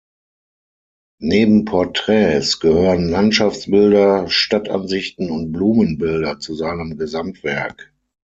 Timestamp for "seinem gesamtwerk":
6.55-7.93